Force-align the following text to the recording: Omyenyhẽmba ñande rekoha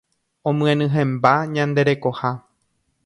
Omyenyhẽmba 0.51 1.33
ñande 1.53 1.81
rekoha 1.91 2.29